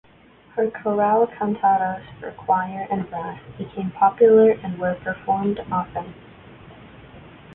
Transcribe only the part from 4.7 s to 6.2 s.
were performed often.